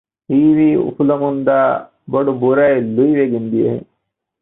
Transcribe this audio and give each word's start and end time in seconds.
ހީވީ 0.29 0.67
އުފުލަމުންދާ 0.83 1.59
ބޮޑު 2.11 2.31
ބުރައެއް 2.41 2.89
ލުއިވެގެން 2.95 3.47
ދިޔަ 3.51 3.67
ހެން 3.73 3.87